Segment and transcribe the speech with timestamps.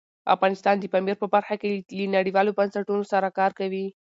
[0.35, 3.85] افغانستان د پامیر په برخه کې له نړیوالو بنسټونو سره کار کوي.